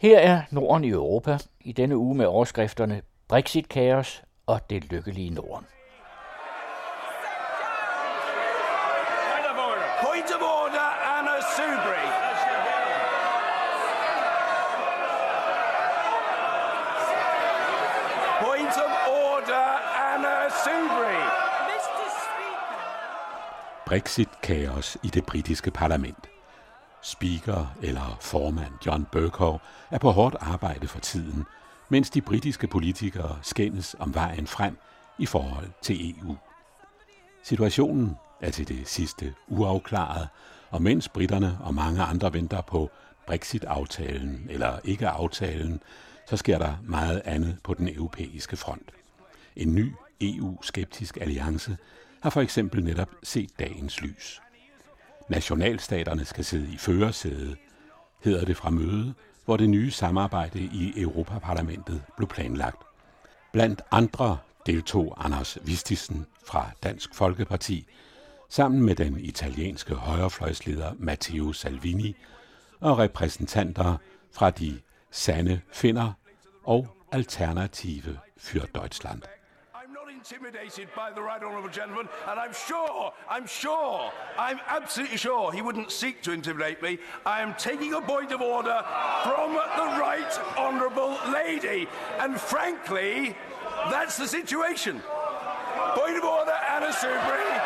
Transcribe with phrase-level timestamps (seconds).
[0.00, 5.66] Her er Norden i Europa i denne uge med overskrifterne Brexit-kaos og det lykkelige Norden.
[10.02, 12.04] Point of order, Anna Subri.
[18.40, 19.66] Point of order,
[20.12, 21.18] Anna Subri.
[23.86, 26.37] Brexit-kaos i det britiske parlament.
[27.02, 29.58] Speaker eller formand John Burkow
[29.90, 31.44] er på hårdt arbejde for tiden,
[31.88, 34.78] mens de britiske politikere skændes om vejen frem
[35.18, 36.36] i forhold til EU.
[37.42, 40.28] Situationen er til det sidste uafklaret,
[40.70, 42.90] og mens britterne og mange andre venter på
[43.26, 45.80] Brexit-aftalen eller ikke aftalen,
[46.28, 48.90] så sker der meget andet på den europæiske front.
[49.56, 51.76] En ny EU-skeptisk alliance
[52.22, 54.40] har for eksempel netop set dagens lys.
[55.28, 57.56] Nationalstaterne skal sidde i førersædet,
[58.24, 59.14] hedder det fra mødet,
[59.44, 62.82] hvor det nye samarbejde i Europaparlamentet blev planlagt.
[63.52, 67.86] Blandt andre deltog Anders Vistisen fra Dansk Folkeparti,
[68.48, 72.16] sammen med den italienske højrefløjsleder Matteo Salvini
[72.80, 73.96] og repræsentanter
[74.32, 76.12] fra de sande finder
[76.64, 79.22] og alternative für Deutschland.
[80.30, 85.62] Intimidated by the right honourable gentleman, and I'm sure, I'm sure, I'm absolutely sure he
[85.62, 86.98] wouldn't seek to intimidate me.
[87.24, 88.84] I am taking a point of order
[89.22, 93.36] from the right honourable lady, and frankly,
[93.90, 95.00] that's the situation.
[95.94, 97.60] Point of order, Anna Subri.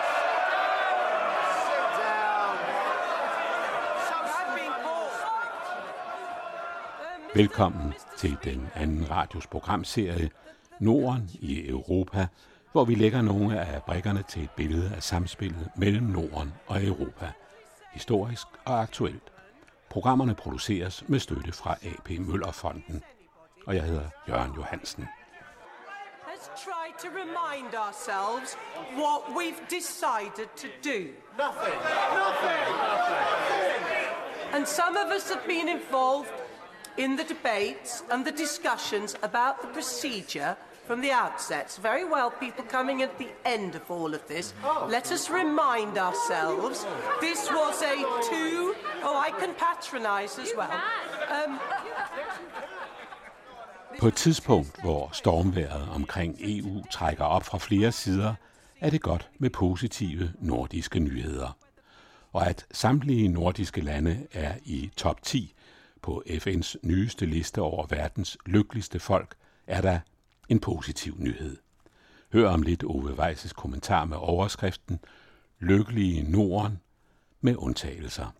[7.34, 10.30] Velkommen til den anden radios programserie
[10.80, 12.26] Norden i Europa,
[12.72, 17.32] hvor vi lægger nogle af brikkerne til et billede af samspillet mellem Norden og Europa,
[17.92, 19.32] historisk og aktuelt.
[19.90, 23.02] Programmerne produceres med støtte fra AP Møllerfonden,
[23.66, 25.08] og jeg hedder Jørgen Johansen.
[26.26, 28.56] Let's try to remind ourselves
[29.02, 30.98] what we've decided to do.
[31.44, 31.78] Nothing.
[32.24, 32.62] Nothing.
[34.54, 36.28] And some of us have been involved
[36.98, 40.54] in the debates and the discussions about the procedure
[40.86, 41.78] from the outset.
[41.82, 44.54] Very well, people coming at the end of all of this.
[44.88, 46.86] Let us remind ourselves
[47.20, 47.96] this was a
[48.30, 48.74] two.
[49.02, 50.70] Oh, I can patronize as well.
[51.30, 51.58] Um,
[54.00, 58.34] På et tidspunkt, hvor stormværet omkring EU trækker op fra flere sider,
[58.80, 61.56] er det godt med positive nordiske nyheder.
[62.32, 65.54] Og at samtlige nordiske lande er i top 10
[66.02, 69.34] på FN's nyeste liste over verdens lykkeligste folk,
[69.66, 69.98] er der
[70.48, 71.56] en positiv nyhed.
[72.32, 75.00] Hør om lidt Ove Weisses kommentar med overskriften
[75.60, 76.78] Lykkelige Norden
[77.40, 78.34] med undtagelser.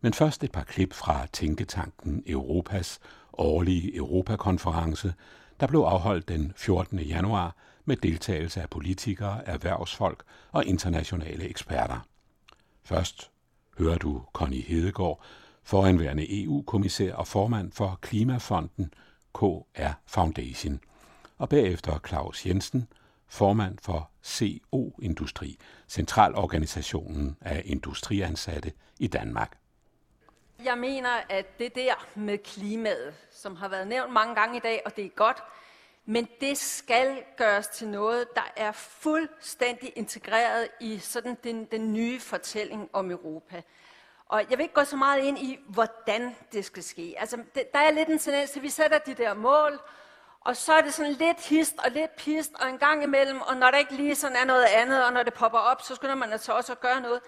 [0.00, 3.00] Men først et par klip fra Tænketanken Europas
[3.32, 5.14] årlige Europakonference,
[5.60, 6.98] der blev afholdt den 14.
[6.98, 12.06] januar med deltagelse af politikere, erhvervsfolk og internationale eksperter.
[12.84, 13.30] Først
[13.78, 15.22] hører du Connie Hedegaard,
[15.62, 18.94] foranværende EU-kommissær og formand for Klimafonden
[19.34, 20.80] KR Foundation,
[21.42, 22.88] og bagefter Claus Jensen,
[23.28, 25.58] formand for CO Industri,
[25.88, 29.58] centralorganisationen af industriansatte i Danmark.
[30.64, 34.82] Jeg mener, at det der med klimaet, som har været nævnt mange gange i dag,
[34.84, 35.42] og det er godt,
[36.04, 42.20] men det skal gøres til noget, der er fuldstændig integreret i sådan den, den nye
[42.20, 43.62] fortælling om Europa.
[44.28, 47.14] Og jeg vil ikke gå så meget ind i, hvordan det skal ske.
[47.18, 49.80] Altså, det, der er lidt en tendens til, at vi sætter de der mål,
[50.44, 53.56] og så er det sådan lidt hist og lidt pist, og en gang imellem, og
[53.56, 56.14] når der ikke lige sådan er noget andet, og når det popper op, så skynder
[56.14, 57.20] man altså også at gøre noget.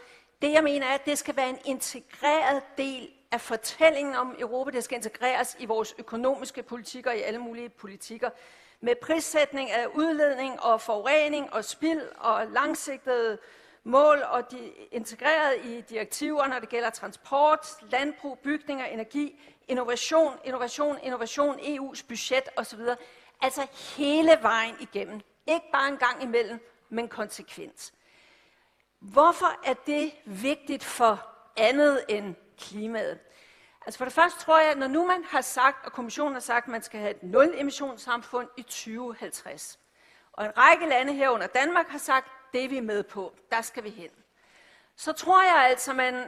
[0.42, 4.70] Det jeg mener er, at det skal være en integreret del af fortællingen om Europa.
[4.70, 8.30] Det skal integreres i vores økonomiske politikker, i alle mulige politikker.
[8.80, 13.38] Med prissætning af udledning og forurening og spild og langsigtede
[13.84, 20.98] mål og de integreret i direktiver, når det gælder transport, landbrug, bygninger, energi, innovation, innovation,
[21.02, 22.80] innovation, EU's budget osv.
[23.40, 23.66] Altså
[23.96, 25.20] hele vejen igennem.
[25.46, 27.92] Ikke bare en gang imellem, men konsekvent.
[29.00, 33.18] Hvorfor er det vigtigt for andet end klimaet?
[33.86, 36.40] Altså for det første tror jeg, at når nu man har sagt, og kommissionen har
[36.40, 39.78] sagt, at man skal have et nul-emissionssamfund i 2050,
[40.32, 43.84] og en række lande herunder Danmark har sagt, det er vi med på, der skal
[43.84, 44.10] vi hen.
[44.96, 46.24] Så tror jeg altså, man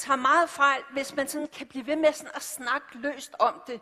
[0.00, 3.62] tager meget fejl, hvis man sådan kan blive ved med sådan at snakke løst om
[3.66, 3.80] det,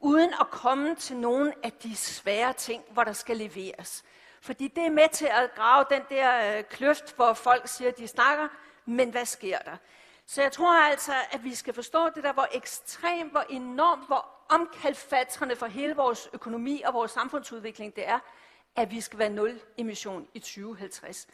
[0.00, 4.04] uden at komme til nogle af de svære ting, hvor der skal leveres.
[4.40, 7.98] Fordi det er med til at grave den der øh, kløft, hvor folk siger, at
[7.98, 8.48] de snakker,
[8.86, 9.76] men hvad sker der?
[10.26, 14.26] Så jeg tror altså, at vi skal forstå det der, hvor ekstremt, hvor enormt, hvor
[14.48, 18.18] omkalfatrende for hele vores økonomi og vores samfundsudvikling det er,
[18.76, 21.26] at vi skal være nul emission i 2050.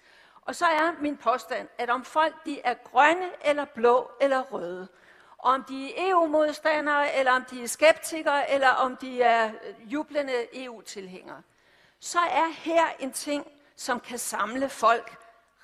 [0.44, 4.88] Og så er min påstand, at om folk de er grønne eller blå eller røde,
[5.38, 11.42] om de er EU-modstandere, eller om de er skeptikere, eller om de er jublende EU-tilhængere,
[12.00, 13.46] så er her en ting,
[13.76, 15.16] som kan samle folk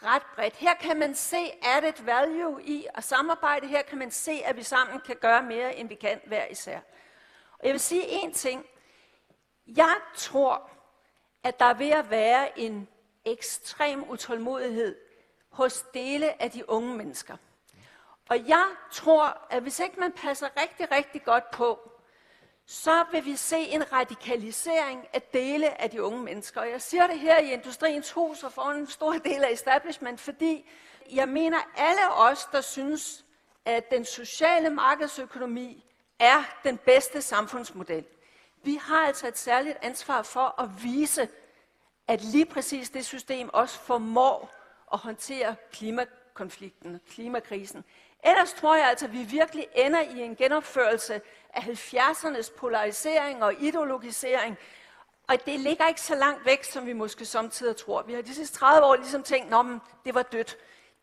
[0.02, 0.56] ret bredt.
[0.56, 3.66] Her kan man se added value i at samarbejde.
[3.66, 6.78] Her kan man se, at vi sammen kan gøre mere, end vi kan hver især.
[7.58, 8.66] Og jeg vil sige en ting.
[9.66, 10.70] Jeg tror,
[11.42, 12.88] at der er ved at være en
[13.24, 14.96] ekstrem utålmodighed
[15.50, 17.36] hos dele af de unge mennesker.
[18.28, 21.90] Og jeg tror, at hvis ikke man passer rigtig, rigtig godt på,
[22.66, 26.60] så vil vi se en radikalisering af dele af de unge mennesker.
[26.60, 30.20] Og jeg siger det her i Industriens Hus og for en stor del af establishment,
[30.20, 30.70] fordi
[31.12, 33.24] jeg mener alle os, der synes,
[33.64, 35.84] at den sociale markedsøkonomi
[36.18, 38.04] er den bedste samfundsmodel.
[38.62, 41.28] Vi har altså et særligt ansvar for at vise,
[42.10, 44.54] at lige præcis det system også formår
[44.92, 47.84] at håndtere klimakonflikten, klimakrisen.
[48.24, 51.20] Ellers tror jeg altså, at vi virkelig ender i en genopførelse
[51.54, 54.56] af 70'ernes polarisering og ideologisering.
[55.28, 58.02] Og det ligger ikke så langt væk, som vi måske samtidig tror.
[58.02, 59.66] Vi har de sidste 30 år ligesom tænkt, at
[60.04, 60.56] det var dødt.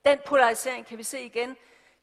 [0.06, 1.56] Den polarisering kan vi se igen.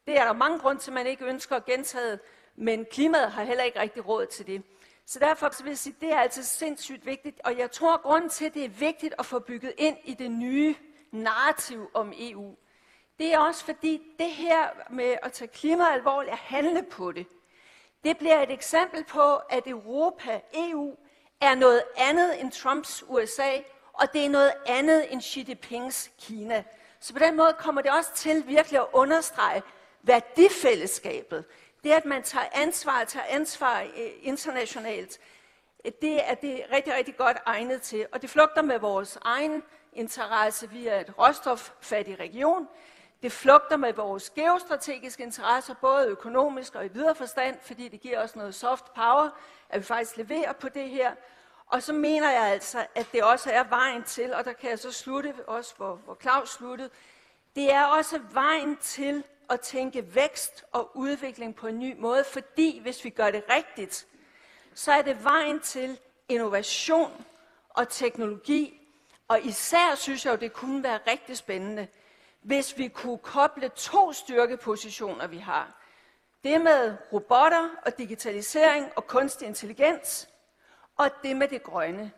[0.05, 2.19] Det er der mange grunde til, at man ikke ønsker at gentage,
[2.55, 4.63] men klimaet har heller ikke rigtig råd til det.
[5.05, 7.93] Så derfor så vil jeg sige, at det er altså sindssygt vigtigt, og jeg tror,
[7.93, 10.75] at grunden til, at det er vigtigt at få bygget ind i det nye
[11.11, 12.55] narrativ om EU,
[13.19, 17.27] det er også fordi det her med at tage klima alvorligt og handle på det,
[18.03, 20.95] det bliver et eksempel på, at Europa, EU,
[21.41, 23.51] er noget andet end Trumps USA,
[23.93, 26.63] og det er noget andet end Xi Jinpings Kina.
[26.99, 29.61] Så på den måde kommer det også til virkelig at understrege
[30.03, 31.45] værdifællesskabet.
[31.85, 35.19] Det, at man tager ansvar, tager ansvar øh, internationalt,
[35.85, 38.07] øh, det er det rigtig, rigtig godt egnet til.
[38.11, 40.69] Og det flugter med vores egen interesse.
[40.69, 42.67] Vi er et råstoffattig region.
[43.23, 48.23] Det flugter med vores geostrategiske interesser, både økonomisk og i videre forstand, fordi det giver
[48.23, 49.29] os noget soft power,
[49.69, 51.11] at vi faktisk leverer på det her.
[51.67, 54.79] Og så mener jeg altså, at det også er vejen til, og der kan jeg
[54.79, 56.89] så slutte, også hvor, hvor Claus sluttede,
[57.55, 62.79] det er også vejen til at tænke vækst og udvikling på en ny måde, fordi
[62.79, 64.07] hvis vi gør det rigtigt,
[64.73, 65.99] så er det vejen til
[66.29, 67.25] innovation
[67.69, 68.81] og teknologi,
[69.27, 71.87] og især synes jeg jo, det kunne være rigtig spændende,
[72.41, 75.81] hvis vi kunne koble to styrkepositioner, vi har.
[76.43, 80.29] Det med robotter og digitalisering og kunstig intelligens,
[80.97, 82.11] og det med det grønne.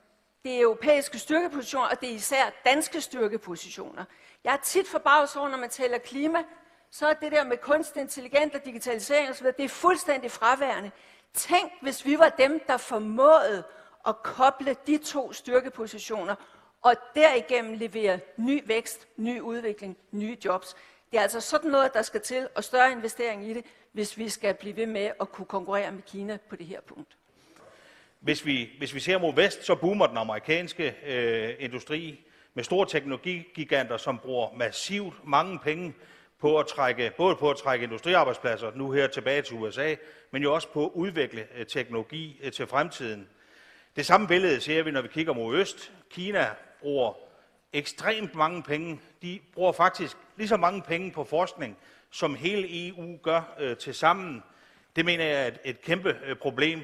[0.44, 4.06] Det er europæiske styrkepositioner, og det er især danske styrkepositioner.
[4.44, 6.44] Jeg er tit forbavset over, når man taler klima,
[6.92, 10.92] så er det der med kunstig intelligens og digitalisering osv., det er fuldstændig fraværende.
[11.34, 13.63] Tænk, hvis vi var dem, der formåede
[14.07, 16.36] at koble de to styrkepositioner
[16.81, 20.75] og derigennem levere ny vækst, ny udvikling, nye jobs.
[21.12, 24.30] Det er altså sådan noget, der skal til, og større investering i det, hvis vi
[24.30, 27.18] skal blive ved med at kunne konkurrere med Kina på det her punkt.
[28.19, 32.88] Hvis vi, hvis vi ser mod vest, så boomer den amerikanske øh, industri med store
[32.88, 35.94] teknologigiganter, som bruger massivt mange penge
[36.39, 39.95] på at trække, både på at trække industriarbejdspladser nu her tilbage til USA,
[40.31, 43.28] men jo også på at udvikle øh, teknologi øh, til fremtiden.
[43.95, 45.92] Det samme billede ser vi, når vi kigger mod øst.
[46.09, 46.50] Kina
[46.81, 47.14] bruger
[47.73, 49.00] ekstremt mange penge.
[49.21, 51.78] De bruger faktisk lige så mange penge på forskning,
[52.11, 54.44] som hele EU gør øh, til sammen.
[54.95, 56.81] Det mener jeg er et, et kæmpe øh, problem.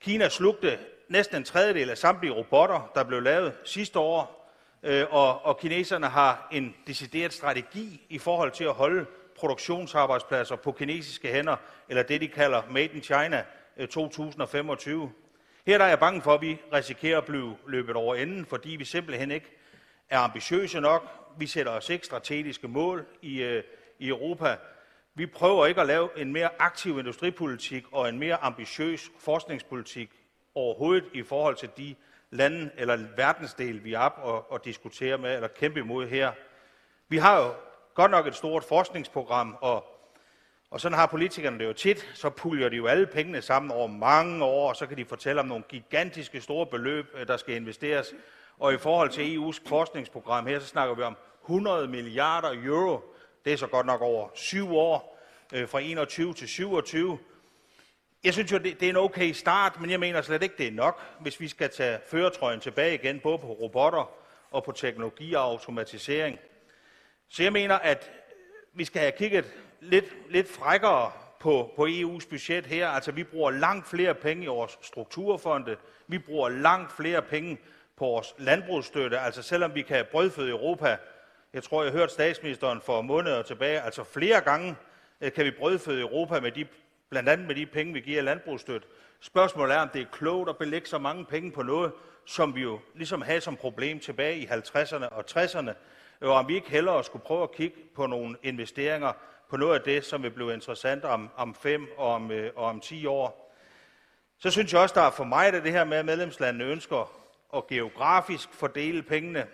[0.00, 0.78] Kina slugte
[1.08, 4.39] næsten en tredjedel af samtlige robotter, der blev lavet sidste år,
[4.82, 9.06] øh, og, og kineserne har en decideret strategi i forhold til at holde
[9.36, 11.56] produktionsarbejdspladser på kinesiske hænder,
[11.88, 13.44] eller det de kalder Made in China
[13.76, 15.12] øh, 2025.
[15.66, 18.70] Her der er jeg bange for, at vi risikerer at blive løbet over enden, fordi
[18.70, 19.56] vi simpelthen ikke
[20.10, 21.02] er ambitiøse nok.
[21.38, 23.62] Vi sætter os ikke strategiske mål i, øh,
[23.98, 24.56] i Europa.
[25.14, 30.10] Vi prøver ikke at lave en mere aktiv industripolitik og en mere ambitiøs forskningspolitik
[30.54, 31.94] overhovedet i forhold til de
[32.30, 36.32] lande eller verdensdel, vi er op og, og diskuterer med eller kæmper imod her.
[37.08, 37.54] Vi har jo
[37.94, 39.90] godt nok et stort forskningsprogram, og
[40.70, 43.86] og sådan har politikerne det jo tit, så puljer de jo alle pengene sammen over
[43.86, 47.56] mange år, og så kan de fortælle om nogle gigantiske store beløb, øh, der skal
[47.56, 48.14] investeres.
[48.58, 53.14] Og i forhold til EU's forskningsprogram her, så snakker vi om 100 milliarder euro.
[53.44, 55.18] Det er så godt nok over syv år,
[55.54, 57.18] øh, fra 21 til 27.
[58.24, 60.66] Jeg synes jo, det, det er en okay start, men jeg mener slet ikke, det
[60.66, 64.10] er nok, hvis vi skal tage føretrøjen tilbage igen, både på robotter
[64.50, 66.38] og på teknologi og automatisering.
[67.28, 68.10] Så jeg mener, at
[68.74, 69.44] vi skal have kigget
[69.80, 72.88] lidt, lidt frækkere på, på EU's budget her.
[72.88, 75.76] Altså, vi bruger langt flere penge i vores strukturfonde.
[76.06, 77.58] Vi bruger langt flere penge
[77.96, 79.18] på vores landbrugsstøtte.
[79.18, 80.96] Altså, selvom vi kan brødføde Europa,
[81.52, 84.76] jeg tror, jeg hørte statsministeren for måneder tilbage, altså flere gange
[85.20, 86.66] øh, kan vi brødføde Europa med de,
[87.10, 88.88] blandt andet med de penge, vi giver landbrugsstøtte.
[89.20, 91.92] Spørgsmålet er, om det er klogt at belægge så mange penge på noget,
[92.26, 95.72] som vi jo ligesom havde som problem tilbage i 50'erne og 60'erne,
[96.20, 99.12] og om vi ikke hellere skulle prøve at kigge på nogle investeringer
[99.50, 102.64] på noget af det, som vil blive interessant om, om fem og om, øh, og
[102.64, 103.54] om 10 år.
[104.38, 107.12] Så synes jeg også, der er for mig det her med, at medlemslandene ønsker
[107.56, 109.46] at geografisk fordele pengene.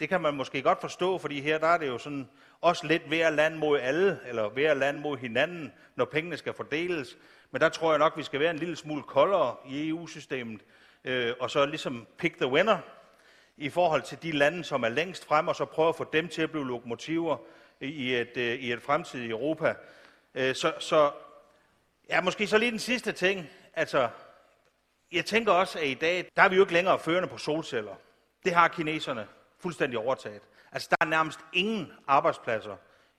[0.00, 2.28] Det kan man måske godt forstå, fordi her der er det jo sådan
[2.64, 7.16] også lidt hver land mod alle, eller hver land mod hinanden, når pengene skal fordeles.
[7.50, 10.60] Men der tror jeg nok, vi skal være en lille smule koldere i EU-systemet,
[11.04, 12.78] øh, og så ligesom pick the winner
[13.56, 16.28] i forhold til de lande, som er længst frem, og så prøve at få dem
[16.28, 17.36] til at blive lokomotiver
[17.80, 19.74] i et, øh, i et fremtidigt Europa.
[20.34, 21.10] Øh, så, så
[22.08, 23.50] ja, måske så lige den sidste ting.
[23.74, 24.08] Altså,
[25.12, 27.94] jeg tænker også, at i dag, der er vi jo ikke længere førende på solceller.
[28.44, 29.26] Det har kineserne
[29.58, 30.42] fuldstændig overtaget.
[30.74, 32.76] Altså, der er nærmest ingen arbejdspladser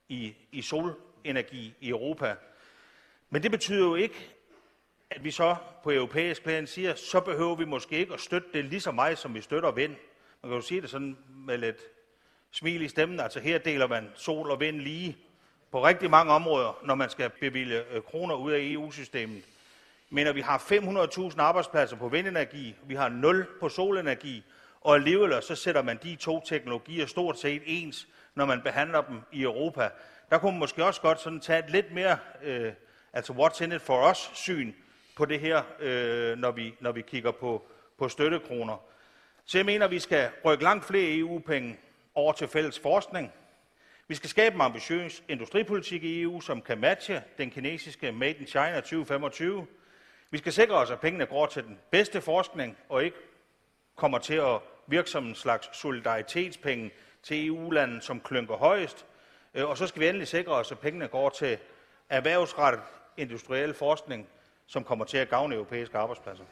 [0.09, 2.35] i, i solenergi i Europa.
[3.29, 4.35] Men det betyder jo ikke,
[5.09, 8.65] at vi så på europæisk plan siger, så behøver vi måske ikke at støtte det
[8.65, 9.95] lige så meget, som vi støtter vind.
[10.41, 11.81] Man kan jo sige det sådan med lidt
[12.51, 13.19] smil i stemmen.
[13.19, 15.17] Altså her deler man sol og vind lige
[15.71, 19.43] på rigtig mange områder, når man skal bevilge øh, kroner ud af EU-systemet.
[20.09, 24.43] Men når vi har 500.000 arbejdspladser på vindenergi, vi har 0 på solenergi,
[24.85, 29.21] og alligevel så sætter man de to teknologier stort set ens, når man behandler dem
[29.31, 29.89] i Europa.
[30.29, 32.73] Der kunne man måske også godt sådan tage et lidt mere, øh,
[33.13, 34.73] altså what's in it for us syn
[35.15, 38.77] på det her, øh, når, vi, når vi kigger på, på støttekroner.
[39.45, 41.77] Så jeg mener, at vi skal rykke langt flere EU-penge
[42.15, 43.31] over til fælles forskning.
[44.07, 48.47] Vi skal skabe en ambitiøs industripolitik i EU, som kan matche den kinesiske Made in
[48.47, 49.67] China 2025.
[50.31, 53.17] Vi skal sikre os, at pengene går til den bedste forskning, og ikke
[53.95, 56.91] kommer til at virke som en slags solidaritetspenge
[57.23, 59.05] til EU-landet, som klynker højst.
[59.53, 61.57] Øh, og så skal vi endelig sikre os, at pengene går til
[62.09, 62.81] erhvervsrettet
[63.17, 64.27] industriel forskning,
[64.67, 66.43] som kommer til at gavne europæiske arbejdspladser.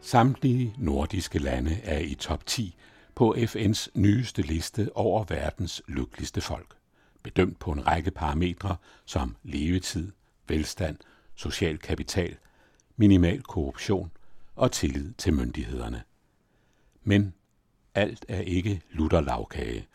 [0.00, 2.76] Samtlige nordiske lande er i top 10
[3.14, 6.76] på FN's nyeste liste over verdens lykkeligste folk,
[7.22, 10.12] bedømt på en række parametre som levetid,
[10.48, 10.96] velstand,
[11.34, 12.36] social kapital,
[12.96, 14.10] minimal korruption
[14.56, 16.02] og tillid til myndighederne.
[17.04, 17.34] Men
[17.94, 19.86] alt er ikke lutter lavkage.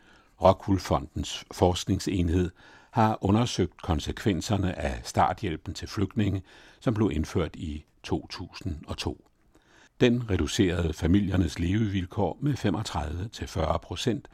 [0.42, 2.52] Rockwoolfondens forskningsenhed
[2.92, 6.44] har undersøgt konsekvenserne af starthjælpen til flygtninge,
[6.80, 9.28] som blev indført i 2002.
[10.00, 12.54] Den reducerede familiernes levevilkår med
[13.74, 14.28] 35-40 procent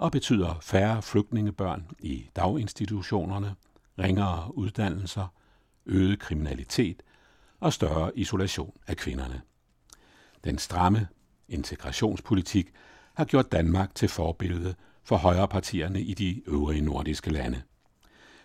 [0.00, 3.54] og betyder færre flygtningebørn i daginstitutionerne,
[3.98, 5.26] ringere uddannelser,
[5.86, 7.02] øget kriminalitet
[7.60, 9.40] og større isolation af kvinderne.
[10.44, 11.08] Den stramme
[11.48, 12.72] integrationspolitik
[13.14, 17.62] har gjort Danmark til forbillede for højrepartierne i de øvrige nordiske lande.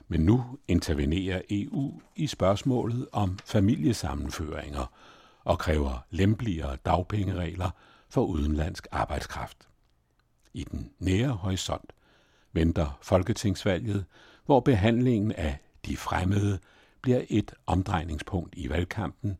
[0.07, 4.91] Men nu intervenerer EU i spørgsmålet om familiesammenføringer
[5.43, 7.69] og kræver lempeligere dagpengeregler
[8.09, 9.67] for udenlandsk arbejdskraft.
[10.55, 11.93] I den nære horisont
[12.53, 14.05] venter folketingsvalget,
[14.45, 16.59] hvor behandlingen af de fremmede
[17.01, 19.37] bliver et omdrejningspunkt i valgkampen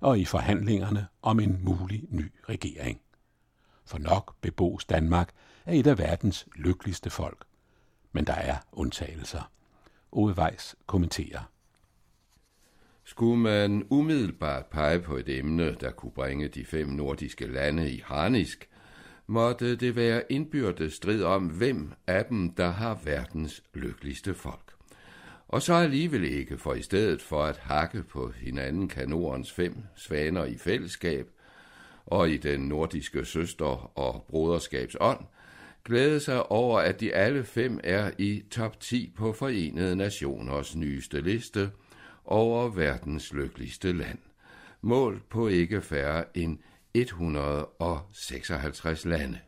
[0.00, 3.00] og i forhandlingerne om en mulig ny regering.
[3.84, 5.30] For nok bebos Danmark
[5.66, 7.44] af et af verdens lykkeligste folk.
[8.12, 9.50] Men der er undtagelser.
[10.12, 11.50] Ove Weiss kommenterer.
[13.04, 18.02] Skulle man umiddelbart pege på et emne, der kunne bringe de fem nordiske lande i
[18.04, 18.68] harnisk,
[19.26, 24.72] måtte det være indbyrdes strid om, hvem af dem, der har verdens lykkeligste folk.
[25.48, 30.44] Og så alligevel ikke, for i stedet for at hakke på hinanden kanorens fem svaner
[30.44, 31.26] i fællesskab,
[32.06, 35.18] og i den nordiske søster- og broderskabsånd,
[35.84, 41.20] glæde sig over, at de alle fem er i top 10 på Forenede Nationers nyeste
[41.20, 41.70] liste–
[42.24, 44.18] over verdens lykkeligste land,
[44.80, 46.58] målt på ikke færre end
[46.94, 49.38] 156 lande.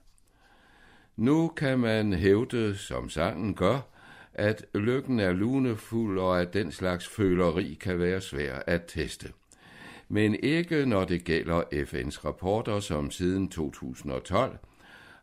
[1.17, 3.81] Nu kan man hævde, som sangen gør,
[4.35, 9.33] at lykken er lunefuld og at den slags føleri kan være svær at teste.
[10.09, 14.59] Men ikke når det gælder FN's rapporter, som siden 2012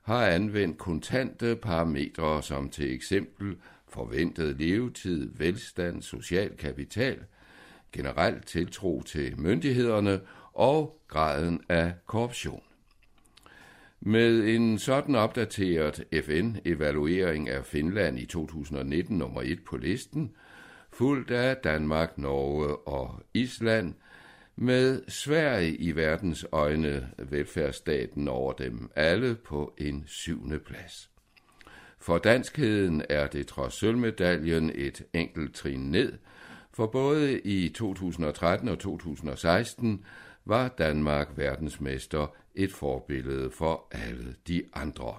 [0.02, 7.20] har anvendt kontante parametre som til eksempel forventet levetid, velstand, social kapital–
[7.94, 10.20] generelt tiltro til myndighederne
[10.54, 12.64] og graden af korruption.
[14.02, 20.32] Med en sådan opdateret FN-evaluering af Finland i 2019 nummer 1 på listen,
[20.92, 23.94] fulgt af Danmark, Norge og Island,
[24.56, 31.10] med Sverige i verdens øjne velfærdsstaten over dem alle på en syvende plads.
[32.00, 36.14] For danskheden er det trods sølvmedaljen et enkelt trin ned,
[36.74, 40.06] for både i 2013 og 2016
[40.46, 45.16] var Danmark verdensmester et forbillede for alle de andre.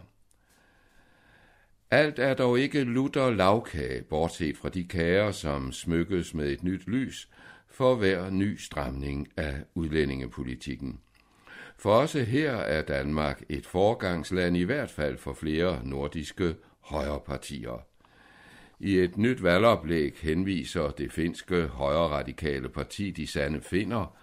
[1.90, 6.87] Alt er dog ikke lutter lavkage, bortset fra de kager, som smykkes med et nyt
[6.87, 7.28] lys
[7.69, 11.00] for hver ny stramning af udlændingepolitikken.
[11.76, 17.87] For også her er Danmark et forgangsland i hvert fald for flere nordiske højrepartier.
[18.81, 24.16] I et nyt valgoplæg henviser det finske højre radikale parti De Sande Finder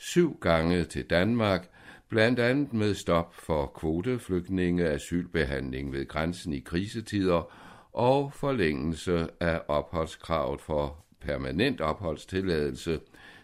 [0.00, 1.68] syv gange til Danmark,
[2.08, 7.52] blandt andet med stop for kvoteflygtninge, asylbehandling ved grænsen i krisetider
[7.92, 13.00] og forlængelse af opholdskravet for permanent opholdstilladelse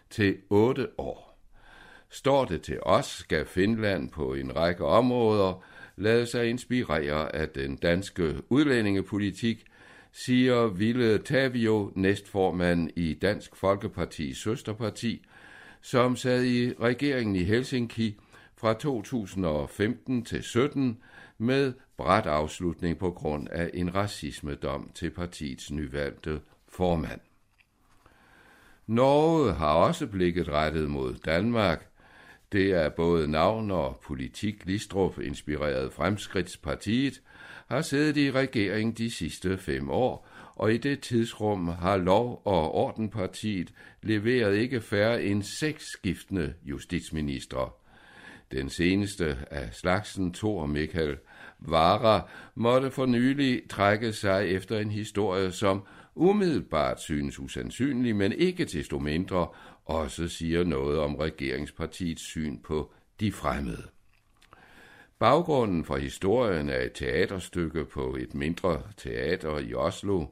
[0.09, 1.39] til otte år.
[2.09, 5.63] Står det til os, skal Finland på en række områder
[5.95, 9.65] lade sig inspirere af den danske udlændingepolitik,
[10.11, 15.26] siger Ville Tavio, næstformand i Dansk Folkeparti søsterparti,
[15.81, 18.19] som sad i regeringen i Helsinki
[18.55, 20.97] fra 2015 til 17
[21.37, 27.19] med bræt afslutning på grund af en racismedom til partiets nyvalgte formand.
[28.87, 31.87] Norge har også blikket rettet mod Danmark.
[32.51, 37.21] Det er både navn og politik Listrup inspireret Fremskridtspartiet,
[37.67, 42.75] har siddet i regering de sidste fem år, og i det tidsrum har Lov- og
[42.75, 43.73] Ordenpartiet
[44.03, 47.69] leveret ikke færre end seks skiftende justitsministre.
[48.51, 51.17] Den seneste af slagsen, Thor Michael
[51.59, 55.83] Vara, måtte for nylig trække sig efter en historie, som
[56.15, 59.47] umiddelbart synes usandsynlig, men ikke desto mindre
[59.85, 63.83] også siger noget om regeringspartiets syn på de fremmede.
[65.19, 70.25] Baggrunden for historien er et teaterstykke på et mindre teater i Oslo,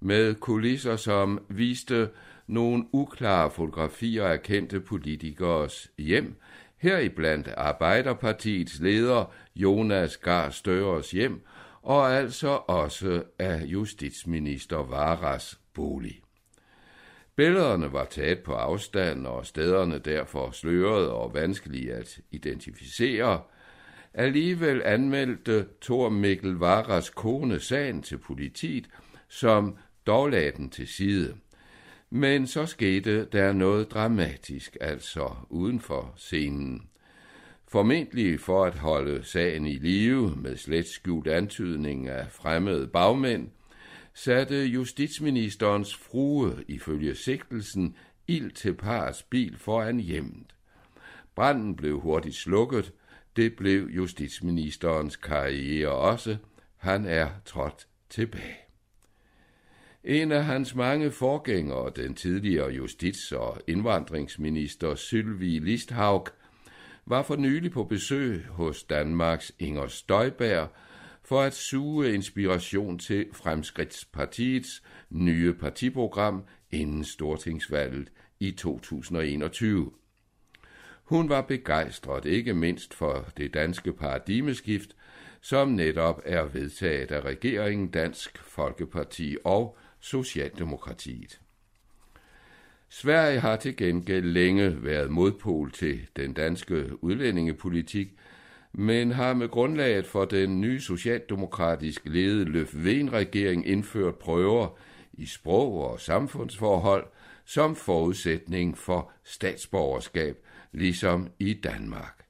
[0.00, 2.08] med kulisser, som viste
[2.46, 6.36] nogle uklare fotografier af kendte politikers hjem,
[6.76, 11.40] heriblandt Arbejderpartiets leder Jonas Gar Støres hjem,
[11.82, 16.20] og altså også af justitsminister Varas bolig.
[17.36, 23.40] Billederne var taget på afstand, og stederne derfor slørede og vanskelige at identificere.
[24.14, 28.88] Alligevel anmeldte Thor Mikkel Varas kone sagen til politiet,
[29.28, 29.76] som
[30.08, 31.36] dog lagde den til side.
[32.10, 36.88] Men så skete der noget dramatisk, altså uden for scenen.
[37.68, 43.48] Formentlig for at holde sagen i live med slet skjult antydning af fremmede bagmænd,
[44.14, 50.54] satte justitsministerens frue ifølge sigtelsen ild til pars bil foran hjemmet.
[51.34, 52.92] Branden blev hurtigt slukket,
[53.36, 56.36] det blev justitsministerens karriere også.
[56.76, 58.67] Han er trådt tilbage.
[60.04, 66.28] En af hans mange forgængere, den tidligere justits- og indvandringsminister Sylvie Listhaug,
[67.06, 70.68] var for nylig på besøg hos Danmarks Inger Støjberg
[71.22, 79.90] for at suge inspiration til Fremskridtspartiets nye partiprogram inden stortingsvalget i 2021.
[81.04, 84.96] Hun var begejstret ikke mindst for det danske paradigmeskift,
[85.40, 91.40] som netop er vedtaget af regeringen Dansk Folkeparti og Socialdemokratiet.
[92.88, 98.08] Sverige har til gengæld længe været modpol til den danske udlændingepolitik,
[98.72, 104.78] men har med grundlaget for den nye socialdemokratisk ledede Løfven-regering indført prøver
[105.12, 107.06] i sprog og samfundsforhold
[107.44, 110.36] som forudsætning for statsborgerskab,
[110.72, 112.24] ligesom i Danmark.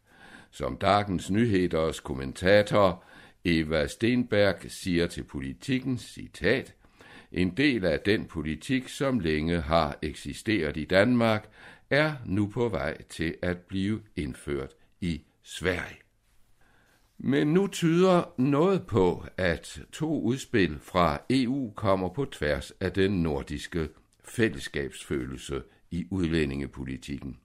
[0.51, 3.05] Som Dagens Nyheders kommentator
[3.45, 6.75] Eva Stenberg siger til politikken, citat,
[7.33, 11.49] en del af den politik, som længe har eksisteret i Danmark,
[11.91, 15.99] er nu på vej til at blive indført i Sverige.
[17.19, 23.23] Men nu tyder noget på, at to udspil fra EU kommer på tværs af den
[23.23, 23.89] nordiske
[24.25, 27.39] fællesskabsfølelse i udlændingepolitikken.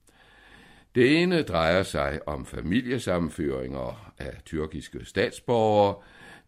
[0.94, 5.96] Det ene drejer sig om familiesammenføringer af tyrkiske statsborgere,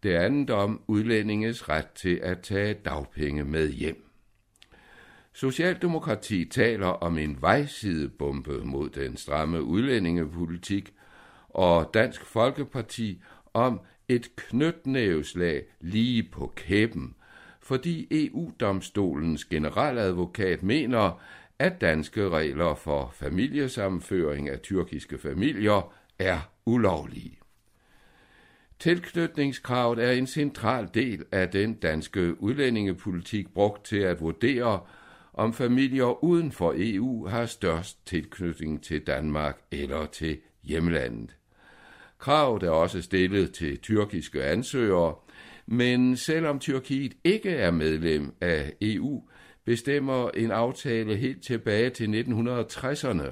[0.02, 4.02] det andet om udlændinges ret til at tage dagpenge med hjem.
[5.32, 10.92] Socialdemokrati taler om en vejsidebombe mod den stramme udlændingepolitik,
[11.48, 13.22] og Dansk Folkeparti
[13.54, 17.14] om et knytnæveslag lige på kæben,
[17.60, 21.20] fordi EU-domstolens generaladvokat mener,
[21.58, 27.38] at danske regler for familiesammenføring af tyrkiske familier er ulovlige.
[28.78, 34.80] Tilknytningskravet er en central del af den danske udlændingepolitik brugt til at vurdere,
[35.32, 41.36] om familier uden for EU har størst tilknytning til Danmark eller til hjemlandet.
[42.18, 45.14] Kravet er også stillet til tyrkiske ansøgere,
[45.66, 49.22] men selvom Tyrkiet ikke er medlem af EU,
[49.64, 53.26] bestemmer en aftale helt tilbage til 1960'erne,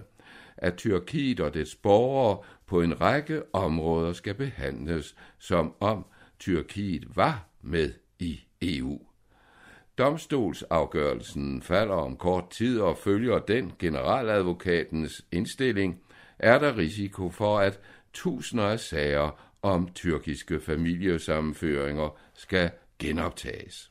[0.57, 6.07] at Tyrkiet og dets borgere på en række områder skal behandles, som om
[6.39, 9.01] Tyrkiet var med i EU.
[9.99, 16.01] Domstolsafgørelsen falder om kort tid og følger den generaladvokatens indstilling,
[16.39, 17.81] er der risiko for, at
[18.13, 23.91] tusinder af sager om tyrkiske familiesammenføringer skal genoptages.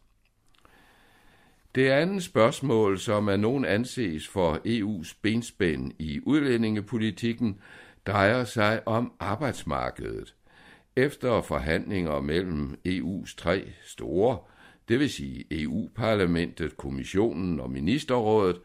[1.75, 7.59] Det andet spørgsmål, som af nogen anses for EU's benspænd i udlændingepolitikken,
[8.05, 10.35] drejer sig om arbejdsmarkedet.
[10.95, 14.37] Efter forhandlinger mellem EU's tre store,
[14.87, 18.61] det vil sige EU-parlamentet, kommissionen og ministerrådet,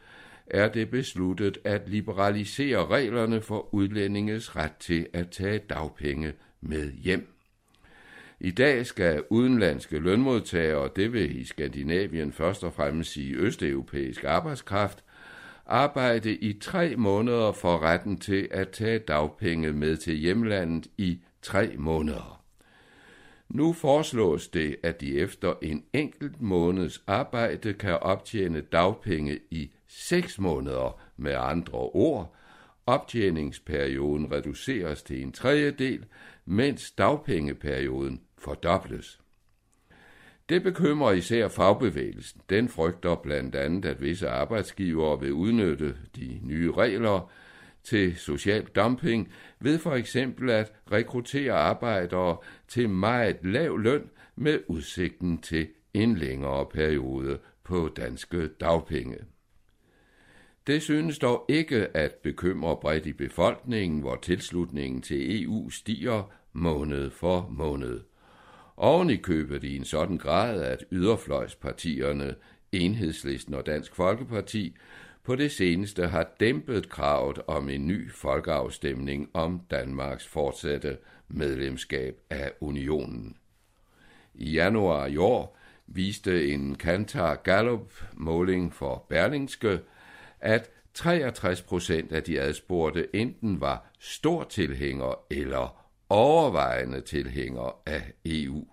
[0.47, 7.35] er det besluttet at liberalisere reglerne for udlændinges ret til at tage dagpenge med hjem.
[8.41, 15.05] I dag skal udenlandske lønmodtagere, det vil i Skandinavien først og fremmest sige østeuropæisk arbejdskraft,
[15.69, 21.75] arbejde i tre måneder for retten til at tage dagpenge med til hjemlandet i tre
[21.77, 22.43] måneder.
[23.49, 30.39] Nu foreslås det, at de efter en enkelt måneds arbejde kan optjene dagpenge i seks
[30.39, 32.35] måneder med andre ord.
[32.87, 36.05] Optjeningsperioden reduceres til en tredjedel,
[36.45, 39.21] mens dagpengeperioden fordobles.
[40.49, 42.41] Det bekymrer især fagbevægelsen.
[42.51, 47.31] Den frygter blandt andet, at visse arbejdsgivere vil udnytte de nye regler
[47.83, 52.37] til social dumping ved for eksempel at rekruttere arbejdere
[52.69, 59.19] til meget lav løn med udsigten til en længere periode på danske dagpenge.
[60.67, 67.11] Det synes dog ikke at bekymre bredt i befolkningen, hvor tilslutningen til EU stiger måned
[67.11, 68.01] for måned.
[68.81, 72.35] Oven i købet i en sådan grad, at yderfløjspartierne,
[72.73, 74.77] Enhedslisten og Dansk Folkeparti,
[75.25, 82.53] på det seneste har dæmpet kravet om en ny folkeafstemning om Danmarks fortsatte medlemskab af
[82.61, 83.37] unionen.
[84.35, 89.81] I januar i år viste en Kantar Gallup-måling for Berlingske,
[90.41, 98.67] at 63 procent af de adspurgte enten var stor tilhænger eller overvejende tilhænger af EU.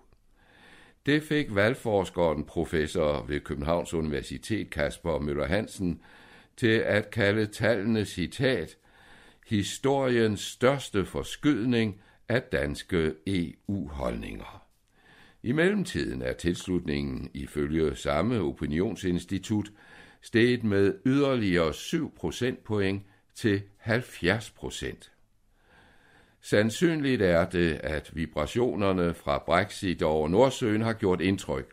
[1.06, 6.00] Det fik valgforskeren professor ved Københavns Universitet Kasper Møller Hansen
[6.56, 8.76] til at kalde tallene citat
[9.46, 14.66] historiens største forskydning af danske EU-holdninger.
[15.42, 19.72] I mellemtiden er tilslutningen ifølge samme opinionsinstitut
[20.20, 23.02] steget med yderligere 7 procentpoint
[23.34, 25.12] til 70 procent.
[26.48, 31.72] Sandsynligt er det, at vibrationerne fra Brexit over Nordsøen har gjort indtryk.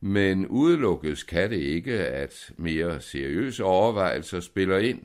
[0.00, 5.02] Men udelukkes kan det ikke, at mere seriøse overvejelser spiller ind.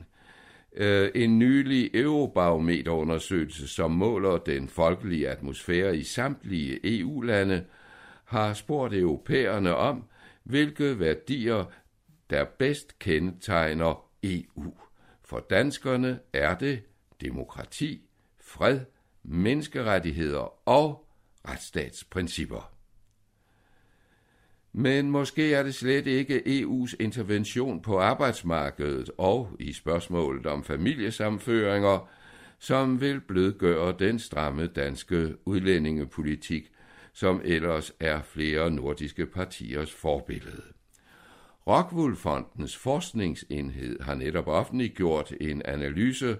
[0.76, 7.64] Øh, en nylig Eurobarometerundersøgelse, som måler den folkelige atmosfære i samtlige EU-lande,
[8.24, 10.04] har spurgt europæerne om,
[10.44, 11.64] hvilke værdier,
[12.30, 14.74] der bedst kendetegner EU.
[15.24, 16.82] For danskerne er det
[17.20, 18.09] demokrati,
[18.50, 18.80] fred,
[19.22, 21.06] menneskerettigheder og
[21.48, 22.72] retsstatsprincipper.
[24.72, 32.08] Men måske er det slet ikke EU's intervention på arbejdsmarkedet og i spørgsmålet om familiesamføringer,
[32.58, 36.70] som vil blødgøre den stramme danske udlændingepolitik,
[37.12, 40.62] som ellers er flere nordiske partiers forbillede.
[41.66, 46.36] Rockwool Fondens forskningsenhed har netop offentliggjort en analyse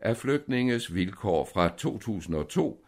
[0.00, 2.84] af flygtninges vilkår fra 2002,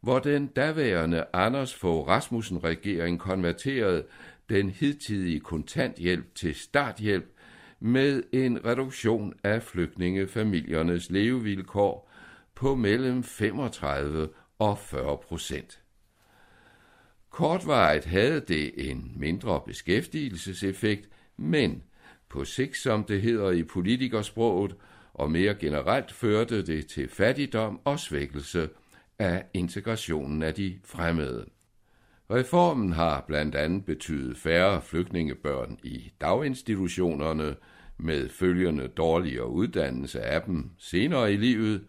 [0.00, 4.04] hvor den daværende Anders Fogh Rasmussen regering konverterede
[4.48, 7.32] den hidtidige kontanthjælp til starthjælp
[7.80, 12.10] med en reduktion af flygtningefamiliernes levevilkår
[12.54, 15.82] på mellem 35 og 40 procent.
[17.30, 21.82] Kortvarigt havde det en mindre beskæftigelseseffekt, men
[22.28, 24.76] på sigt, som det hedder i politikersproget,
[25.14, 28.68] og mere generelt førte det til fattigdom og svækkelse
[29.18, 31.46] af integrationen af de fremmede.
[32.30, 37.56] Reformen har blandt andet betydet færre flygtningebørn i daginstitutionerne,
[37.96, 41.84] med følgende dårligere uddannelse af dem senere i livet,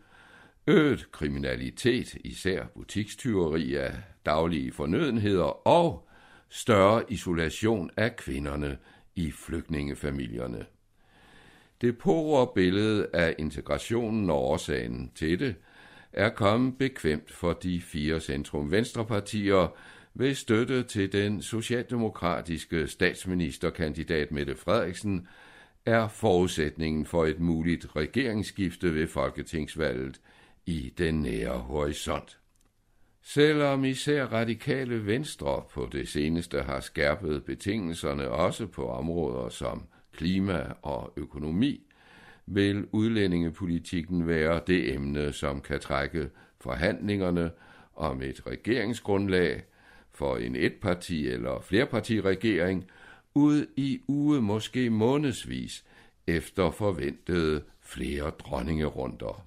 [0.68, 3.94] øget kriminalitet, især butikstyveri af
[4.26, 6.08] daglige fornødenheder og
[6.50, 8.78] større isolation af kvinderne
[9.16, 10.66] i flygtningefamilierne.
[11.84, 15.56] Det påre billede af integrationen og årsagen til det
[16.14, 19.76] er kommet bekvemt for de fire centrum-venstrepartier
[20.14, 25.28] ved støtte til den socialdemokratiske statsministerkandidat Mette Frederiksen
[25.86, 30.22] er forudsætningen for et muligt regeringsskifte ved folketingsvalget
[30.66, 32.40] i den nære horisont.
[33.24, 40.66] Selvom især radikale venstre på det seneste har skærpet betingelserne også på områder som klima
[40.82, 41.82] og økonomi,
[42.46, 46.30] vil udlændingepolitikken være det emne, som kan trække
[46.62, 47.52] forhandlingerne
[47.96, 49.64] om et regeringsgrundlag
[50.12, 52.86] for en etparti- eller flerpartiregering
[53.36, 55.86] ud i uge måske månedsvis
[56.28, 59.46] efter forventede flere dronningerunder.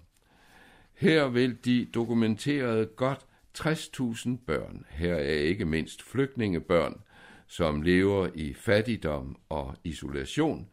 [0.94, 3.26] Her vil de dokumenterede godt
[3.58, 7.00] 60.000 børn, her er ikke mindst flygtningebørn,
[7.46, 10.68] som lever i fattigdom og isolation,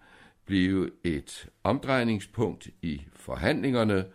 [0.46, 4.06] blive et omdrejningspunkt i forhandlingerne,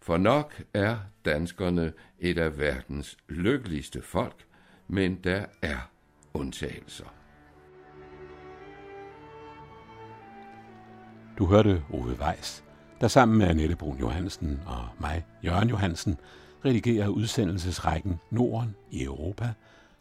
[0.00, 4.46] for nok er danskerne et af verdens lykkeligste folk,
[4.88, 5.90] men der er
[6.34, 7.14] undtagelser.
[11.38, 12.64] Du hørte Ove Weiss,
[13.00, 16.16] der sammen med Annette Brun Johansen og mig, Jørgen Johansen,
[16.64, 19.52] redigerer udsendelsesrækken Norden i Europa,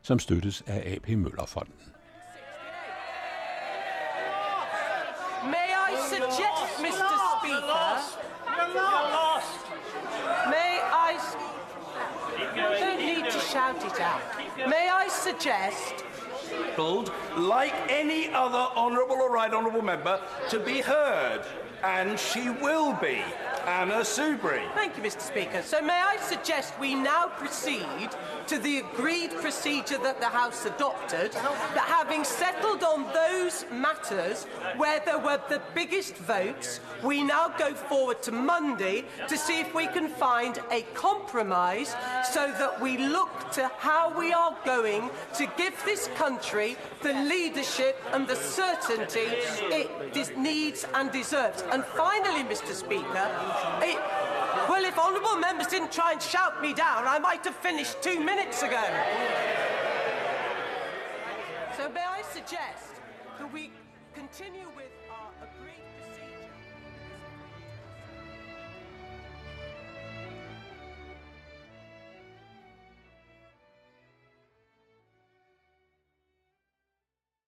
[0.01, 1.92] som støttes af AP Møllerfonden.
[6.77, 7.39] Suggest, Mr.
[7.39, 7.55] Speaker?
[7.55, 9.65] You're lost.
[10.49, 11.13] May I?
[11.15, 11.35] s-
[12.55, 14.21] You don't need to shout it out.
[14.69, 16.03] May I suggest?
[17.37, 21.41] like any other honourable or right honourable member, to be heard.
[21.83, 23.21] And she will be.
[23.65, 24.61] Anna Subri.
[24.73, 25.21] Thank you, Mr.
[25.21, 25.61] Speaker.
[25.61, 28.09] So may I suggest we now proceed
[28.47, 34.43] to the agreed procedure that the House adopted, that having settled on those matters
[34.75, 39.73] where there were the biggest votes, we now go forward to Monday to see if
[39.73, 41.95] we can find a compromise
[42.29, 47.97] so that we look to how we are going to give this country the leadership
[48.11, 49.21] and the certainty
[49.71, 51.63] it needs and deserves.
[51.73, 52.71] And finally, Mr.
[52.71, 53.27] Speaker,
[53.81, 53.97] it,
[54.69, 58.19] well, if honourable members didn't try and shout me down, I might have finished two
[58.23, 58.83] minutes ago.
[61.75, 63.01] So may I suggest
[63.39, 63.71] that we
[64.13, 64.67] continue